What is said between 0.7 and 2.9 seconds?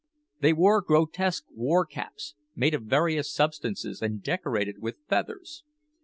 grotesque war caps, made of